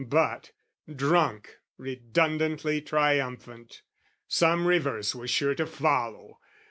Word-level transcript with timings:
But, 0.07 0.49
drunk, 0.91 1.59
Redundantly 1.77 2.81
triumphant, 2.81 3.83
some 4.27 4.65
reverse 4.65 5.13
Was 5.13 5.29
sure 5.29 5.53
to 5.53 5.67
follow! 5.67 6.39